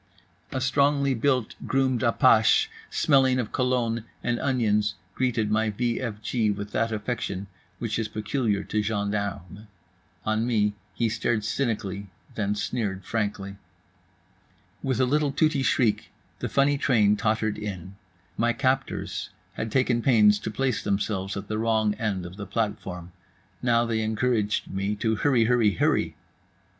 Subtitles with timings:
[0.51, 6.49] A strongly built, groomed apache smelling of cologne and onions greeted my v f g
[6.49, 7.45] with that affection
[7.77, 9.67] which is peculiar to gendarmes.
[10.25, 13.57] On me he stared cynically, then sneered frankly.
[14.81, 16.09] With a little tooty shriek
[16.39, 17.95] the funny train tottered in.
[18.37, 23.11] My captors had taken pains to place themselves at the wrong end of the platform.
[23.61, 26.15] Now they encouraged me to HurryHurryHurry.